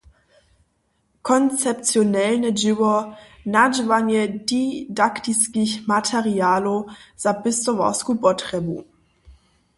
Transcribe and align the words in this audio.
koncepcionelne 1.29 2.49
dźěło, 2.59 2.95
nadźěłanje 3.55 4.21
didaktiskich 4.49 5.71
materialijow 5.91 6.79
za 7.23 7.31
pěstowarsku 7.41 8.11
potrjebu. 8.23 8.77